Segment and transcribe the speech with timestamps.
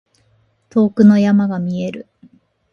[0.71, 2.07] 遠くの山が見える。